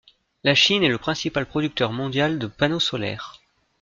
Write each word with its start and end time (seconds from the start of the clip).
La 0.43 0.55
Chine 0.55 0.81
est 0.83 0.87
le 0.89 0.97
principal 0.97 1.45
producteur 1.45 1.91
mondial 1.91 2.39
de 2.39 2.47
panneaux 2.47 2.79
solaires. 2.79 3.39